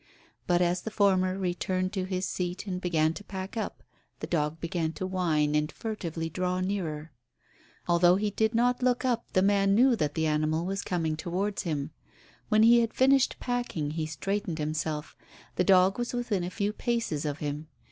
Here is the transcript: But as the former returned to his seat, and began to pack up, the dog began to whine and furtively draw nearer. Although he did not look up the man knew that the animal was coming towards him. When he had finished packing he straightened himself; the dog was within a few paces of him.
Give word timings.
But 0.47 0.63
as 0.63 0.81
the 0.81 0.89
former 0.89 1.37
returned 1.37 1.93
to 1.93 2.05
his 2.05 2.25
seat, 2.25 2.65
and 2.65 2.81
began 2.81 3.13
to 3.13 3.23
pack 3.23 3.55
up, 3.55 3.83
the 4.19 4.25
dog 4.25 4.59
began 4.59 4.93
to 4.93 5.05
whine 5.05 5.53
and 5.53 5.71
furtively 5.71 6.27
draw 6.27 6.59
nearer. 6.59 7.11
Although 7.87 8.15
he 8.15 8.31
did 8.31 8.55
not 8.55 8.81
look 8.81 9.05
up 9.05 9.31
the 9.33 9.43
man 9.43 9.75
knew 9.75 9.95
that 9.95 10.15
the 10.15 10.25
animal 10.25 10.65
was 10.65 10.81
coming 10.81 11.15
towards 11.15 11.61
him. 11.61 11.91
When 12.49 12.63
he 12.63 12.79
had 12.79 12.95
finished 12.95 13.37
packing 13.39 13.91
he 13.91 14.07
straightened 14.07 14.57
himself; 14.57 15.15
the 15.55 15.63
dog 15.63 15.99
was 15.99 16.13
within 16.13 16.43
a 16.43 16.49
few 16.49 16.73
paces 16.73 17.23
of 17.23 17.37
him. 17.37 17.67